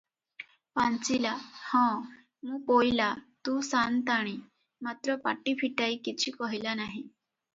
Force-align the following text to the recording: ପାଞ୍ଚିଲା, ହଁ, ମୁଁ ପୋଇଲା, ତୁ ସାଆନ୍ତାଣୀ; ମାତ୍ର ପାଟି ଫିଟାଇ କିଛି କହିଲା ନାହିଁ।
ପାଞ୍ଚିଲା, 0.77 1.33
ହଁ, 1.73 1.81
ମୁଁ 2.47 2.57
ପୋଇଲା, 2.69 3.09
ତୁ 3.49 3.53
ସାଆନ୍ତାଣୀ; 3.69 4.33
ମାତ୍ର 4.87 5.17
ପାଟି 5.27 5.55
ଫିଟାଇ 5.63 6.03
କିଛି 6.11 6.37
କହିଲା 6.41 6.77
ନାହିଁ। 6.83 7.05